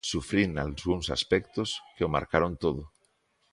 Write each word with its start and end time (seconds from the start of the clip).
Sufrín 0.11 0.49
nalgúns 0.57 1.07
aspectos 1.17 1.69
que 1.95 2.05
o 2.07 2.13
marcaron 2.15 2.53
todo. 2.63 2.81